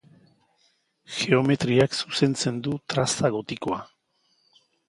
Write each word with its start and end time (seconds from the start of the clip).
Geometriak 1.17 1.95
zuzentzen 2.05 2.59
du 2.69 2.75
traza 2.95 3.33
gotikoa. 3.37 3.81